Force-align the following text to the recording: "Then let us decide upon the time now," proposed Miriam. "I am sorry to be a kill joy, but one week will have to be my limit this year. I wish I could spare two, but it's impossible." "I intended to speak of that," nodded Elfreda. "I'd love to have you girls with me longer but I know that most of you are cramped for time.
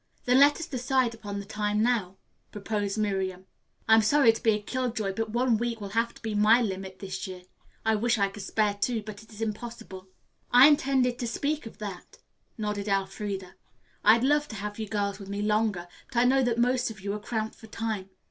"Then 0.25 0.39
let 0.39 0.59
us 0.59 0.65
decide 0.65 1.13
upon 1.13 1.37
the 1.37 1.45
time 1.45 1.83
now," 1.83 2.17
proposed 2.51 2.97
Miriam. 2.97 3.45
"I 3.87 3.93
am 3.93 4.01
sorry 4.01 4.33
to 4.33 4.41
be 4.41 4.53
a 4.53 4.59
kill 4.59 4.91
joy, 4.91 5.13
but 5.13 5.29
one 5.29 5.59
week 5.59 5.79
will 5.79 5.89
have 5.89 6.11
to 6.15 6.21
be 6.23 6.33
my 6.33 6.59
limit 6.59 6.97
this 6.97 7.27
year. 7.27 7.43
I 7.85 7.93
wish 7.95 8.17
I 8.17 8.29
could 8.29 8.41
spare 8.41 8.73
two, 8.73 9.03
but 9.03 9.21
it's 9.21 9.41
impossible." 9.41 10.07
"I 10.51 10.67
intended 10.67 11.19
to 11.19 11.27
speak 11.27 11.67
of 11.67 11.77
that," 11.77 12.17
nodded 12.57 12.87
Elfreda. 12.87 13.53
"I'd 14.03 14.23
love 14.23 14.47
to 14.47 14.55
have 14.55 14.79
you 14.79 14.89
girls 14.89 15.19
with 15.19 15.29
me 15.29 15.43
longer 15.43 15.87
but 16.07 16.17
I 16.17 16.23
know 16.23 16.41
that 16.41 16.57
most 16.57 16.89
of 16.89 17.01
you 17.01 17.13
are 17.13 17.19
cramped 17.19 17.53
for 17.53 17.67
time. 17.67 18.09